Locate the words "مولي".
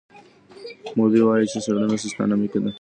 0.97-1.21